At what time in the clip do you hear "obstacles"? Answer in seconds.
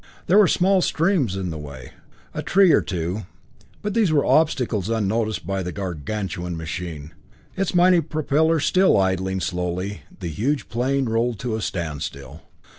4.25-4.89